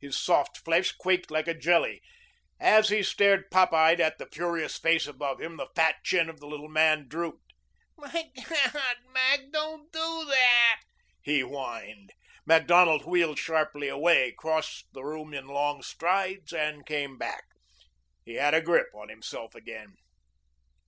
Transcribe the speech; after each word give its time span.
His 0.00 0.18
soft 0.18 0.58
flesh 0.58 0.90
quaked 0.90 1.30
like 1.30 1.46
a 1.46 1.54
jelly. 1.54 2.02
As 2.58 2.88
he 2.88 3.00
stared 3.00 3.48
pop 3.48 3.72
eyed 3.72 4.00
at 4.00 4.18
the 4.18 4.26
furious 4.26 4.76
face 4.76 5.06
above 5.06 5.40
him, 5.40 5.56
the 5.56 5.68
fat 5.76 6.02
chin 6.02 6.28
of 6.28 6.40
the 6.40 6.48
little 6.48 6.66
man 6.68 7.06
drooped. 7.06 7.52
"My 7.96 8.28
God, 8.44 8.96
Mac, 9.12 9.38
don't 9.52 9.84
do 9.92 10.24
that!" 10.24 10.80
he 11.22 11.42
whined. 11.42 12.10
Macdonald 12.44 13.04
wheeled 13.04 13.38
abruptly 13.38 13.86
away, 13.86 14.32
crossed 14.36 14.92
the 14.94 15.04
room 15.04 15.32
in 15.32 15.46
long 15.46 15.82
strides, 15.84 16.52
and 16.52 16.84
came 16.84 17.16
back. 17.16 17.44
He 18.24 18.34
had 18.34 18.54
a 18.54 18.60
grip 18.60 18.88
on 18.96 19.08
himself 19.08 19.54
again. 19.54 19.94